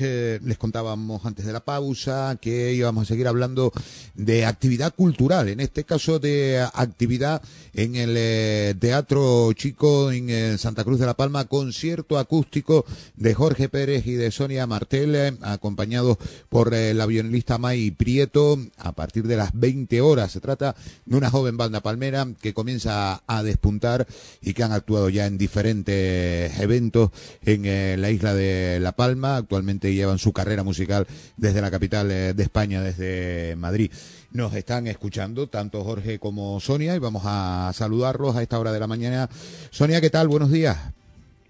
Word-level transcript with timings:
les 0.00 0.58
contábamos 0.58 1.24
antes 1.24 1.44
de 1.44 1.52
la 1.52 1.64
pausa 1.64 2.38
que 2.40 2.72
íbamos 2.72 3.02
a 3.02 3.06
seguir 3.06 3.28
hablando 3.28 3.72
de 4.14 4.46
actividad 4.46 4.94
cultural, 4.94 5.48
en 5.48 5.60
este 5.60 5.84
caso 5.84 6.18
de 6.18 6.66
actividad 6.74 7.42
en 7.74 7.96
el 7.96 8.14
eh, 8.16 8.74
Teatro 8.78 9.52
Chico 9.54 10.12
en 10.12 10.28
eh, 10.30 10.58
Santa 10.58 10.84
Cruz 10.84 10.98
de 10.98 11.06
la 11.06 11.14
Palma, 11.14 11.46
concierto 11.46 12.18
acústico 12.18 12.84
de 13.16 13.34
Jorge 13.34 13.68
Pérez 13.68 14.06
y 14.06 14.12
de 14.12 14.30
Sonia 14.30 14.66
Martel, 14.66 15.14
eh, 15.14 15.36
acompañados 15.42 16.18
por 16.48 16.72
la 16.72 17.06
violinista 17.06 17.58
May 17.58 17.90
Prieto, 17.90 18.58
a 18.78 18.92
partir 18.92 19.26
de 19.26 19.36
las 19.36 19.50
20 19.52 20.00
horas. 20.00 20.32
Se 20.32 20.40
trata 20.40 20.74
de 21.04 21.16
una 21.16 21.30
joven 21.30 21.56
banda 21.56 21.80
palmera 21.80 22.26
que 22.40 22.54
comienza 22.54 23.22
a 23.26 23.42
despuntar 23.42 24.06
y 24.40 24.54
que 24.54 24.62
han 24.62 24.72
actuado 24.72 25.08
ya 25.08 25.26
en 25.26 25.38
diferentes 25.38 26.58
eventos 26.60 27.10
en 27.44 28.00
la 28.00 28.10
isla 28.10 28.34
de 28.34 28.78
La 28.80 28.92
Palma, 28.92 29.36
actualmente 29.36 29.81
llevan 29.90 30.18
su 30.18 30.32
carrera 30.32 30.62
musical 30.62 31.06
desde 31.36 31.62
la 31.62 31.70
capital 31.70 32.10
eh, 32.10 32.34
de 32.34 32.42
España, 32.42 32.82
desde 32.82 33.56
Madrid. 33.56 33.90
Nos 34.32 34.54
están 34.54 34.86
escuchando 34.86 35.48
tanto 35.48 35.82
Jorge 35.82 36.18
como 36.18 36.60
Sonia 36.60 36.94
y 36.94 36.98
vamos 36.98 37.22
a 37.24 37.70
saludarlos 37.72 38.36
a 38.36 38.42
esta 38.42 38.58
hora 38.58 38.72
de 38.72 38.80
la 38.80 38.86
mañana. 38.86 39.28
Sonia, 39.70 40.00
¿qué 40.00 40.10
tal? 40.10 40.28
Buenos 40.28 40.50
días. 40.50 40.92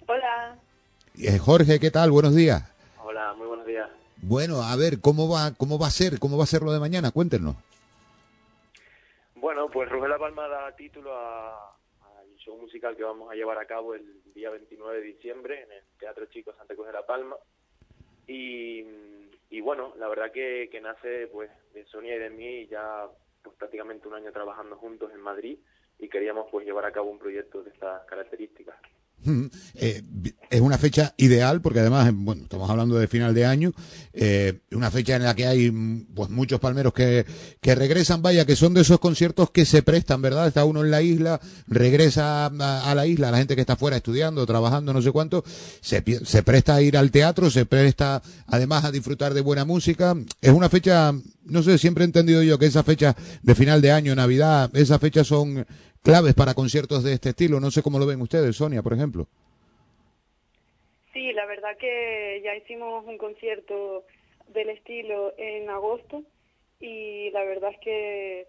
Hola. 0.07 0.57
Eh, 1.19 1.39
Jorge, 1.39 1.79
¿qué 1.81 1.91
tal? 1.91 2.11
Buenos 2.11 2.35
días. 2.35 2.63
Hola, 3.03 3.35
muy 3.35 3.47
buenos 3.47 3.67
días. 3.67 3.89
Bueno, 4.23 4.63
a 4.63 4.77
ver, 4.77 5.01
¿cómo 5.01 5.29
va, 5.29 5.53
cómo 5.57 5.79
va 5.79 5.89
a 5.89 5.91
ser? 5.91 6.19
¿Cómo 6.21 6.39
va 6.39 6.45
a 6.45 6.47
ser 6.47 6.63
lo 6.63 6.73
de 6.73 6.81
mañana? 6.81 7.11
Cuéntenos. 7.11 7.57
Bueno, 9.43 9.69
pues 9.69 9.89
Rubén 9.89 10.09
La 10.09 10.19
Palma 10.19 10.47
da 10.47 10.71
título 10.77 11.13
al 11.13 12.37
show 12.39 12.57
musical 12.57 12.97
que 12.97 13.03
vamos 13.03 13.29
a 13.29 13.35
llevar 13.35 13.59
a 13.59 13.67
cabo 13.67 13.95
el 13.95 14.23
día 14.33 14.51
29 14.51 15.01
de 15.01 15.05
diciembre 15.05 15.63
en 15.63 15.73
el 15.73 15.83
Teatro 15.99 16.27
Chico 16.27 16.55
Santa 16.57 16.75
Cruz 16.75 16.87
de 16.87 16.93
La 16.93 17.05
Palma. 17.05 17.35
Y, 18.27 19.61
bueno, 19.61 19.95
la 19.99 20.09
verdad 20.09 20.33
que, 20.33 20.69
que 20.71 20.81
nace 20.81 21.29
pues 21.29 21.51
de 21.73 21.85
Sonia 21.87 22.17
y 22.17 22.19
de 22.19 22.31
mí 22.31 22.67
ya 22.67 23.07
pues, 23.43 23.57
prácticamente 23.57 24.09
un 24.09 24.15
año 24.15 24.33
trabajando 24.33 24.77
juntos 24.77 25.13
en 25.13 25.21
Madrid 25.21 25.59
y 25.99 26.09
queríamos 26.09 26.47
pues 26.51 26.67
llevar 26.67 26.85
a 26.85 26.93
cabo 26.93 27.11
un 27.11 27.19
proyecto 27.19 27.63
de 27.63 27.71
estas 27.71 28.05
características. 28.07 28.77
Eh, 29.77 30.03
es 30.53 30.61
una 30.61 30.77
fecha 30.77 31.15
ideal 31.17 31.63
porque 31.63 31.81
además, 31.81 32.11
bueno, 32.15 32.43
estamos 32.43 32.69
hablando 32.69 32.99
de 32.99 33.09
final 33.09 33.33
de 33.33 33.47
año, 33.47 33.73
eh, 34.13 34.61
una 34.71 34.91
fecha 34.91 35.17
en 35.17 35.23
la 35.23 35.35
que 35.35 35.47
hay 35.47 35.71
pues 36.15 36.29
muchos 36.29 36.61
palmeros 36.61 36.93
que, 36.93 37.25
que 37.63 37.75
regresan, 37.75 38.21
vaya, 38.21 38.45
que 38.45 38.55
son 38.55 38.75
de 38.75 38.83
esos 38.83 39.01
conciertos 39.01 39.51
que 39.51 39.65
se 39.65 39.83
prestan, 39.83 40.21
¿verdad? 40.21 40.47
Está 40.47 40.67
uno 40.67 40.85
en 40.85 40.91
la 40.91 41.01
isla, 41.01 41.41
regresa 41.67 42.47
a, 42.47 42.95
la 42.95 43.07
isla, 43.07 43.31
la 43.31 43.39
gente 43.39 43.55
que 43.55 43.63
está 43.63 43.77
fuera 43.77 43.97
estudiando, 43.97 44.45
trabajando, 44.45 44.93
no 44.93 45.01
sé 45.01 45.11
cuánto, 45.11 45.43
se, 45.81 46.05
se 46.23 46.43
presta 46.43 46.75
a 46.75 46.83
ir 46.83 46.99
al 46.99 47.11
teatro, 47.11 47.51
se 47.51 47.65
presta 47.65 48.21
además 48.47 48.85
a 48.85 48.91
disfrutar 48.91 49.33
de 49.33 49.41
buena 49.41 49.65
música. 49.65 50.15
Es 50.43 50.53
una 50.53 50.69
fecha, 50.69 51.15
no 51.45 51.63
sé, 51.63 51.79
siempre 51.79 52.05
he 52.05 52.07
entendido 52.07 52.43
yo 52.43 52.59
que 52.59 52.67
esa 52.67 52.83
fecha 52.83 53.17
de 53.43 53.55
final 53.55 53.81
de 53.81 53.91
año, 53.91 54.15
Navidad, 54.15 54.71
esas 54.77 55.01
fechas 55.01 55.27
son 55.27 55.67
claves 56.03 56.35
para 56.35 56.53
conciertos 56.53 57.05
de 57.05 57.15
este 57.15 57.31
estilo. 57.31 57.59
No 57.59 57.71
sé 57.71 57.81
cómo 57.81 57.99
lo 57.99 58.05
ven 58.05 58.21
ustedes, 58.21 58.55
Sonia, 58.55 58.83
por 58.83 58.93
ejemplo. 58.93 59.29
Verdad 61.73 61.81
que 61.81 62.43
ya 62.45 62.55
hicimos 62.55 63.03
un 63.07 63.17
concierto 63.17 64.05
del 64.49 64.69
estilo 64.69 65.33
en 65.39 65.71
agosto 65.71 66.23
y 66.81 67.31
la 67.31 67.45
verdad 67.45 67.71
es 67.73 67.81
que, 67.81 68.47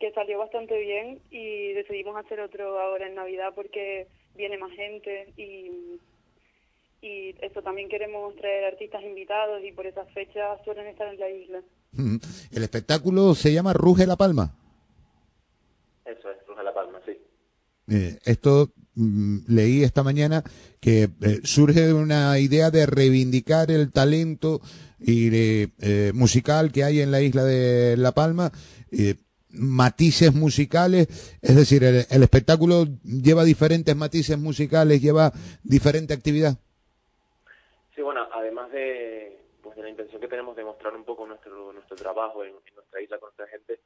que 0.00 0.12
salió 0.12 0.38
bastante 0.38 0.78
bien 0.78 1.20
y 1.30 1.74
decidimos 1.74 2.16
hacer 2.16 2.40
otro 2.40 2.80
ahora 2.80 3.06
en 3.06 3.16
Navidad 3.16 3.52
porque 3.54 4.06
viene 4.34 4.56
más 4.56 4.72
gente 4.72 5.34
y, 5.36 6.00
y 7.02 7.34
eso 7.42 7.60
también 7.60 7.90
queremos 7.90 8.34
traer 8.36 8.64
artistas 8.64 9.02
invitados 9.02 9.62
y 9.62 9.72
por 9.72 9.86
esas 9.86 10.10
fechas 10.14 10.58
suelen 10.64 10.86
estar 10.86 11.12
en 11.12 11.20
la 11.20 11.28
isla. 11.28 11.62
El 12.50 12.62
espectáculo 12.62 13.34
se 13.34 13.52
llama 13.52 13.74
Ruge 13.74 14.06
la 14.06 14.16
Palma. 14.16 14.56
Eso 16.06 16.30
es, 16.30 16.46
Ruge 16.46 16.62
la 16.62 16.72
Palma, 16.72 16.98
sí. 17.04 17.12
Eh, 17.90 18.18
esto 18.24 18.68
leí 18.96 19.82
esta 19.82 20.02
mañana 20.02 20.42
que 20.80 21.04
eh, 21.04 21.40
surge 21.42 21.92
una 21.92 22.38
idea 22.38 22.70
de 22.70 22.86
reivindicar 22.86 23.70
el 23.70 23.90
talento 23.92 24.60
y 25.00 25.28
eh, 25.32 26.12
musical 26.14 26.72
que 26.72 26.84
hay 26.84 27.00
en 27.00 27.10
la 27.10 27.20
isla 27.20 27.44
de 27.44 27.96
La 27.96 28.12
Palma, 28.12 28.52
matices 29.50 30.34
musicales, 30.34 31.08
es 31.42 31.56
decir, 31.56 31.84
el, 31.84 32.06
el, 32.10 32.22
espectáculo 32.22 32.84
lleva 33.04 33.44
diferentes 33.44 33.94
matices 33.94 34.38
musicales, 34.38 35.00
lleva 35.00 35.32
diferente 35.62 36.14
actividad. 36.14 36.56
Sí, 37.94 38.02
bueno, 38.02 38.26
además 38.32 38.70
de, 38.72 39.38
pues, 39.62 39.76
de 39.76 39.82
la 39.82 39.90
intención 39.90 40.20
que 40.20 40.28
tenemos 40.28 40.56
de 40.56 40.64
mostrar 40.64 40.94
un 40.94 41.04
poco 41.04 41.26
nuestro 41.26 41.72
nuestro 41.72 41.96
trabajo 41.96 42.44
en, 42.44 42.50
en 42.50 42.74
nuestra 42.74 43.00
isla 43.00 43.18
con 43.18 43.28
nuestra 43.28 43.46
gente, 43.46 43.80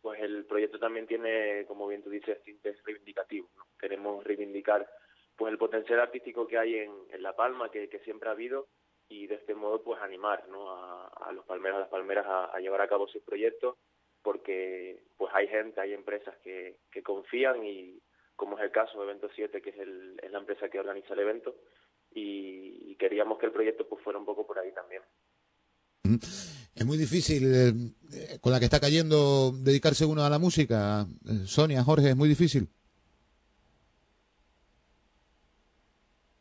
pues 0.00 0.20
el 0.20 0.46
proyecto 0.46 0.78
también 0.78 1.06
tiene, 1.06 1.64
como 1.66 1.86
bien 1.86 2.02
tú 2.02 2.10
dices, 2.10 2.42
tintes 2.42 2.82
reivindicativos. 2.84 3.50
Queremos 3.78 4.24
reivindicar 4.24 4.88
pues 5.36 5.52
el 5.52 5.58
potencial 5.58 6.00
artístico 6.00 6.46
que 6.46 6.58
hay 6.58 6.76
en, 6.76 6.92
en 7.10 7.22
La 7.22 7.34
Palma, 7.34 7.70
que, 7.70 7.88
que, 7.88 7.98
siempre 8.00 8.28
ha 8.28 8.32
habido, 8.32 8.68
y 9.08 9.26
de 9.26 9.36
este 9.36 9.54
modo 9.54 9.82
pues 9.82 10.00
animar 10.00 10.46
¿no? 10.48 10.70
a, 10.70 11.06
a 11.06 11.32
los 11.32 11.44
palmeros, 11.46 11.78
a 11.78 11.80
las 11.80 11.88
palmeras 11.88 12.26
a, 12.26 12.44
a, 12.46 12.60
llevar 12.60 12.80
a 12.82 12.88
cabo 12.88 13.08
sus 13.08 13.22
proyectos, 13.22 13.76
porque 14.22 15.02
pues 15.16 15.32
hay 15.34 15.48
gente, 15.48 15.80
hay 15.80 15.94
empresas 15.94 16.36
que, 16.42 16.76
que 16.92 17.02
confían 17.02 17.64
y 17.64 18.02
como 18.36 18.58
es 18.58 18.64
el 18.64 18.70
caso 18.70 18.98
de 18.98 19.04
Evento 19.04 19.28
7, 19.34 19.60
que 19.60 19.70
es, 19.70 19.78
el, 19.78 20.18
es 20.22 20.30
la 20.30 20.38
empresa 20.38 20.68
que 20.68 20.80
organiza 20.80 21.14
el 21.14 21.20
evento, 21.20 21.56
y, 22.10 22.90
y 22.90 22.96
queríamos 22.96 23.38
que 23.38 23.46
el 23.46 23.52
proyecto 23.52 23.86
pues 23.88 24.02
fuera 24.02 24.18
un 24.18 24.24
poco 24.24 24.46
por 24.46 24.58
ahí 24.58 24.72
también. 24.72 25.02
Es 26.74 26.86
muy 26.86 26.96
difícil, 26.96 27.42
eh, 27.52 28.38
con 28.40 28.52
la 28.52 28.58
que 28.58 28.64
está 28.64 28.80
cayendo, 28.80 29.52
dedicarse 29.52 30.04
uno 30.06 30.24
a 30.24 30.30
la 30.30 30.38
música. 30.38 31.04
Eh, 31.28 31.46
Sonia, 31.46 31.82
Jorge, 31.82 32.10
es 32.10 32.16
muy 32.16 32.28
difícil. 32.28 32.68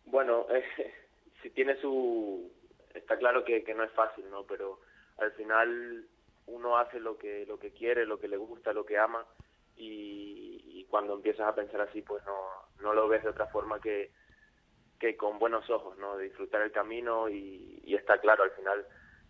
Bueno, 0.06 0.46
eh, 0.50 0.64
si 1.44 1.50
tiene 1.50 1.80
su... 1.82 2.52
Está 2.94 3.18
claro 3.18 3.44
que, 3.44 3.64
no 3.76 3.84
es 3.84 3.92
fácil, 3.92 4.30
¿no? 4.30 4.44
Pero 4.44 4.80
al 5.18 5.32
final 5.34 6.06
uno 6.46 6.78
hace 6.78 7.00
lo 7.00 7.18
que 7.18 7.46
lo 7.46 7.60
que 7.60 7.72
quiere, 7.72 8.06
lo 8.06 8.20
que 8.20 8.28
le 8.28 8.38
gusta, 8.38 8.74
lo 8.74 8.86
que 8.86 8.98
ama 8.98 9.26
y, 9.78 10.62
y 10.66 10.86
cuando 10.86 11.14
empiezas 11.14 11.48
a 11.48 11.56
pensar 11.56 11.82
así, 11.82 12.02
pues 12.02 12.24
no, 12.26 12.38
no 12.82 12.94
lo 12.94 13.08
ves 13.08 13.24
de 13.24 13.30
otra 13.30 13.48
forma 13.48 13.80
que, 13.80 14.12
que 15.00 15.16
con 15.16 15.40
buenos 15.40 15.70
ojos, 15.70 15.98
¿no? 15.98 16.18
Disfrutar 16.18 16.62
el 16.62 16.72
camino 16.72 17.30
y, 17.30 17.82
y 17.84 17.96
está 17.96 18.20
claro, 18.20 18.44
al 18.44 18.52
final 18.52 18.86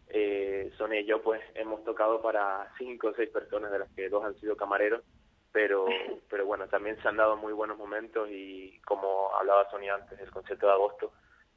eh, 0.09 0.72
Sonia 0.78 1.02
y 1.02 1.06
yo 1.06 1.22
pues 1.22 1.42
hemos 1.56 1.84
tocado 1.84 2.22
para 2.22 2.72
cinco 2.78 3.09
o 3.09 3.14
seis 3.14 3.30
personas 3.30 3.72
de 3.72 3.80
las 3.80 3.90
que 3.92 4.09
dos 4.09 4.24
han 4.24 4.36
sido 4.40 4.56
camareros 4.56 5.03
pero 5.52 5.86
pero 6.30 6.46
bueno 6.46 6.68
también 6.68 7.02
se 7.02 7.08
han 7.08 7.18
dado 7.18 7.38
muy 7.38 7.53
buenos 7.53 7.78
momentos 7.78 8.30
y 8.30 8.80
como 8.81 9.34
hablaba 9.36 9.70
Sonia 9.70 9.96
antes 9.96 10.20
el 10.20 10.31
concierto 10.31 10.68
de 10.68 10.74
agosto 10.74 11.12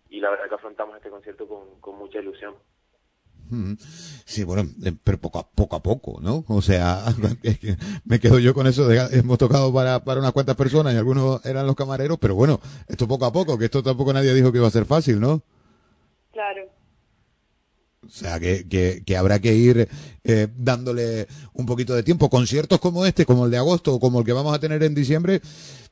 y 0.09 0.21
la 0.21 0.31
verdad 0.31 0.49
que 0.49 0.55
afrontamos 0.55 0.97
este 0.97 1.11
concierto 1.11 1.49
con, 1.49 1.81
con 1.81 1.97
mucha 1.97 2.19
ilusión 2.19 2.55
Sí, 4.25 4.45
bueno, 4.45 4.63
eh, 4.85 4.93
pero 5.05 5.19
poco 5.19 5.39
a 5.39 5.47
poco, 5.47 5.77
a 5.77 5.83
poco 5.83 6.21
¿no? 6.23 6.45
O 6.49 6.63
sea, 6.63 7.05
es 7.43 7.59
que 7.59 7.77
me 8.05 8.19
quedo 8.19 8.39
yo 8.39 8.55
con 8.55 8.67
eso. 8.67 8.89
De, 8.89 8.99
hemos 9.19 9.39
tocado 9.39 9.73
para, 9.73 10.03
para 10.05 10.21
unas 10.21 10.33
cuantas 10.33 10.57
personas 10.57 10.95
y 10.95 10.97
algunos 10.97 11.45
eran 11.45 11.67
los 11.67 11.77
camareros, 11.77 12.19
pero 12.19 12.35
bueno, 12.35 12.61
esto 12.89 13.07
poco 13.07 13.27
a 13.27 13.33
poco, 13.33 13.59
que 13.59 13.67
esto 13.67 13.83
tampoco 13.83 14.13
nadie 14.13 14.33
dijo 14.33 14.53
que 14.53 14.59
iba 14.59 14.69
a 14.69 14.71
ser 14.71 14.87
fácil, 14.87 15.21
¿no? 15.21 15.43
Claro. 16.33 16.72
O 18.13 18.15
sea, 18.15 18.39
que, 18.39 18.69
que, 19.07 19.17
habrá 19.17 19.41
que 19.41 19.55
ir 19.55 19.89
eh, 20.23 20.47
dándole 20.55 21.27
un 21.55 21.65
poquito 21.65 21.95
de 21.95 22.03
tiempo. 22.03 22.29
Conciertos 22.29 22.79
como 22.79 23.07
este, 23.07 23.25
como 23.25 23.47
el 23.47 23.51
de 23.51 23.57
agosto 23.57 23.95
o 23.95 24.01
como 24.01 24.21
el 24.21 24.27
que 24.27 24.35
vamos 24.35 24.55
a 24.55 24.61
tener 24.61 24.83
en 24.83 24.95
diciembre, 24.95 25.41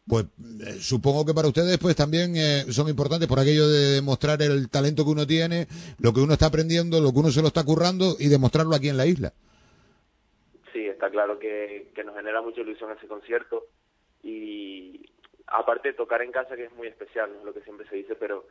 pues 0.06 0.26
eh, 0.26 0.76
supongo 0.80 1.24
que 1.24 1.32
para 1.32 1.48
ustedes 1.48 1.78
pues 1.78 1.96
también 1.96 2.36
eh, 2.36 2.64
son 2.68 2.90
importantes 2.90 3.26
por 3.26 3.40
aquello 3.40 3.66
de 3.70 3.94
demostrar 3.94 4.42
el 4.42 4.68
talento 4.68 5.02
que 5.06 5.12
uno 5.12 5.26
tiene, 5.26 5.66
lo 5.98 6.12
que 6.12 6.20
uno 6.20 6.34
está 6.34 6.46
aprendiendo, 6.46 7.00
lo 7.00 7.10
que 7.10 7.20
uno 7.20 7.30
se 7.30 7.40
lo 7.40 7.48
está 7.48 7.64
currando 7.64 8.16
y 8.18 8.28
demostrarlo 8.28 8.76
aquí 8.76 8.90
en 8.90 8.98
la 8.98 9.06
isla. 9.06 9.32
Sí, 10.74 10.86
está 10.86 11.08
claro 11.08 11.38
que, 11.38 11.90
que 11.94 12.04
nos 12.04 12.14
genera 12.16 12.42
mucha 12.42 12.60
ilusión 12.60 12.90
ese 12.98 13.06
concierto 13.06 13.64
y 14.22 15.08
aparte 15.46 15.94
tocar 15.94 16.20
en 16.20 16.32
casa 16.32 16.54
que 16.54 16.64
es 16.64 16.72
muy 16.74 16.88
especial, 16.88 17.30
¿no? 17.32 17.46
lo 17.46 17.54
que 17.54 17.62
siempre 17.62 17.88
se 17.88 17.96
dice, 17.96 18.14
pero 18.14 18.44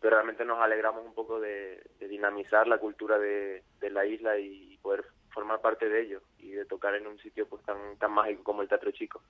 pero 0.00 0.16
realmente 0.16 0.44
nos 0.44 0.60
alegramos 0.60 1.04
un 1.04 1.14
poco 1.14 1.40
de, 1.40 1.82
dinamizar 2.00 2.66
la 2.66 2.78
cultura 2.78 3.18
de, 3.18 3.62
la 3.80 4.06
isla 4.06 4.38
y 4.38 4.76
poder 4.78 5.04
formar 5.30 5.60
parte 5.60 5.88
de 5.88 6.02
ello 6.02 6.22
y 6.38 6.52
de 6.52 6.64
tocar 6.64 6.94
en 6.94 7.06
un 7.06 7.18
sitio 7.18 7.48
pues 7.48 7.62
tan, 7.64 7.98
tan 7.98 8.12
mágico 8.12 8.44
como 8.44 8.62
el 8.62 8.68
Teatro 8.68 8.92
Chico. 8.92 9.20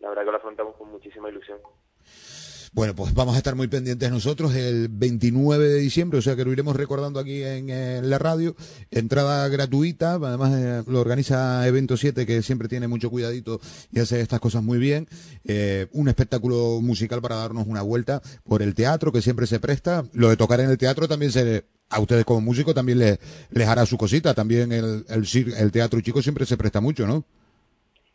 La 0.00 0.08
verdad 0.08 0.24
que 0.24 0.30
lo 0.30 0.36
afrontamos 0.36 0.76
con 0.76 0.90
muchísima 0.90 1.28
ilusión. 1.28 1.58
Bueno, 2.72 2.94
pues 2.94 3.14
vamos 3.14 3.34
a 3.34 3.38
estar 3.38 3.54
muy 3.54 3.66
pendientes 3.66 4.10
nosotros 4.10 4.54
el 4.54 4.88
29 4.90 5.68
de 5.68 5.80
diciembre, 5.80 6.18
o 6.18 6.22
sea 6.22 6.36
que 6.36 6.44
lo 6.44 6.52
iremos 6.52 6.76
recordando 6.76 7.18
aquí 7.18 7.42
en, 7.42 7.68
la 8.08 8.18
radio. 8.18 8.54
Entrada 8.90 9.48
gratuita, 9.48 10.14
además 10.14 10.52
eh, 10.54 10.82
lo 10.90 11.00
organiza 11.00 11.66
Evento 11.66 11.96
7, 11.96 12.26
que 12.26 12.42
siempre 12.42 12.68
tiene 12.68 12.86
mucho 12.86 13.10
cuidadito 13.10 13.60
y 13.90 14.00
hace 14.00 14.20
estas 14.20 14.40
cosas 14.40 14.62
muy 14.62 14.78
bien. 14.78 15.06
Eh, 15.46 15.86
un 15.92 16.08
espectáculo 16.08 16.80
musical 16.82 17.22
para 17.22 17.36
darnos 17.36 17.66
una 17.66 17.82
vuelta 17.82 18.20
por 18.46 18.62
el 18.62 18.74
teatro, 18.74 19.12
que 19.12 19.22
siempre 19.22 19.46
se 19.46 19.60
presta. 19.60 20.04
Lo 20.12 20.28
de 20.28 20.36
tocar 20.36 20.60
en 20.60 20.68
el 20.68 20.76
teatro 20.76 21.08
también 21.08 21.32
se, 21.32 21.64
a 21.88 22.00
ustedes 22.00 22.24
como 22.26 22.42
músicos 22.42 22.74
también 22.74 22.98
les, 22.98 23.18
les 23.50 23.66
hará 23.66 23.86
su 23.86 23.96
cosita. 23.96 24.34
También 24.34 24.72
el, 24.72 25.04
el, 25.08 25.54
el 25.58 25.72
teatro 25.72 26.00
chico 26.02 26.20
siempre 26.20 26.44
se 26.44 26.58
presta 26.58 26.80
mucho, 26.80 27.06
¿no? 27.06 27.24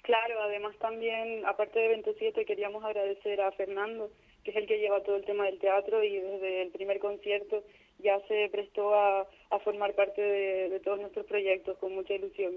Claro, 0.03 0.41
además 0.43 0.75
también, 0.79 1.45
aparte 1.45 1.79
de 1.79 1.85
Evento 1.85 2.11
7, 2.19 2.45
queríamos 2.45 2.83
agradecer 2.83 3.41
a 3.41 3.51
Fernando 3.53 4.11
que 4.43 4.51
es 4.51 4.57
el 4.57 4.67
que 4.67 4.79
lleva 4.79 5.03
todo 5.03 5.15
el 5.15 5.25
tema 5.25 5.45
del 5.45 5.59
teatro 5.59 6.03
y 6.03 6.17
desde 6.17 6.63
el 6.63 6.71
primer 6.71 6.99
concierto 6.99 7.63
ya 7.99 8.19
se 8.27 8.49
prestó 8.51 8.93
a, 8.93 9.27
formar 9.63 9.93
parte 9.93 10.21
de, 10.21 10.79
todos 10.83 10.99
nuestros 10.99 11.25
proyectos 11.25 11.77
con 11.77 11.93
mucha 11.93 12.13
ilusión. 12.13 12.53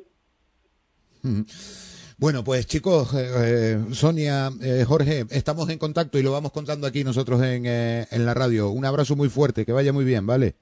Bueno, 2.19 2.43
pues 2.43 2.67
chicos, 2.67 3.15
eh, 3.15 3.29
eh, 3.45 3.95
Sonia, 3.95 4.49
eh, 4.63 4.85
Jorge, 4.87 5.25
estamos 5.31 5.69
en 5.69 5.79
contacto 5.79 6.19
y 6.19 6.23
lo 6.23 6.33
vamos 6.33 6.51
contando 6.51 6.87
aquí 6.87 7.05
nosotros 7.05 7.43
en, 7.43 7.67
en 7.67 8.27
la 8.27 8.35
radio. 8.35 8.71
Un 8.71 8.87
abrazo 8.87 9.17
muy 9.17 9.29
fuerte, 9.29 9.67
que 9.67 9.73
vaya 9.73 9.93
muy 9.93 10.05
bien, 10.05 10.27
¿vale? 10.27 10.55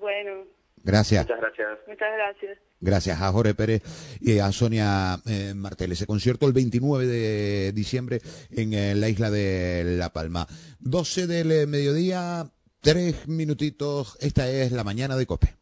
Bueno. 0.00 0.44
Gracias. 0.82 1.26
Muchas 1.26 1.40
gracias. 1.40 1.78
Muchas 1.86 2.12
gracias. 2.12 2.67
Gracias 2.80 3.20
a 3.20 3.32
Jorge 3.32 3.54
Pérez 3.54 3.82
y 4.20 4.38
a 4.38 4.52
Sonia 4.52 5.20
eh, 5.26 5.52
Martel. 5.54 5.92
Ese 5.92 6.06
concierto 6.06 6.46
el 6.46 6.52
29 6.52 7.06
de 7.06 7.72
diciembre 7.72 8.20
en 8.50 8.72
eh, 8.72 8.94
la 8.94 9.08
isla 9.08 9.30
de 9.30 9.96
La 9.98 10.12
Palma. 10.12 10.46
12 10.80 11.26
del 11.26 11.50
eh, 11.52 11.66
mediodía, 11.66 12.50
tres 12.80 13.26
minutitos. 13.26 14.16
Esta 14.20 14.48
es 14.48 14.72
la 14.72 14.84
mañana 14.84 15.16
de 15.16 15.26
Cope. 15.26 15.56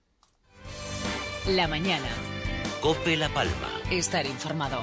La 1.55 1.67
mañana. 1.69 2.09
Cope 2.83 3.17
La 3.17 3.33
Palma. 3.33 3.81
Estar 3.91 4.27
informado. 4.27 4.83